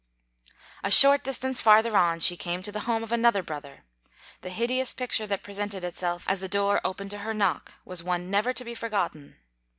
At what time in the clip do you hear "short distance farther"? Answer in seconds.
0.89-1.95